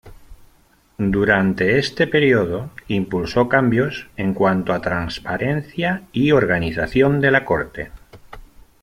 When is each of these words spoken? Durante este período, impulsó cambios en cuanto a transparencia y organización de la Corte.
Durante 0.97 1.77
este 1.77 2.07
período, 2.07 2.71
impulsó 2.87 3.47
cambios 3.47 4.07
en 4.17 4.33
cuanto 4.33 4.73
a 4.73 4.81
transparencia 4.81 6.01
y 6.11 6.31
organización 6.31 7.21
de 7.21 7.29
la 7.29 7.45
Corte. 7.45 7.91